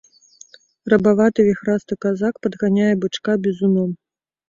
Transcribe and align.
Рабаваты, 0.93 1.45
віхрасты 1.49 1.93
казак 2.07 2.43
падганяе 2.49 2.91
бычка 3.07 3.41
бізуном. 3.47 3.99